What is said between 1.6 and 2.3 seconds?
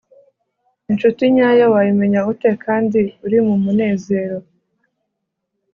wayimenya